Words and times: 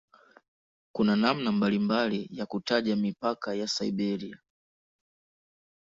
Kuna 0.95 1.15
namna 1.15 1.51
mbalimbali 1.51 2.27
ya 2.31 2.45
kutaja 2.45 2.95
mipaka 2.95 3.55
ya 3.55 3.67
"Siberia". 3.67 4.39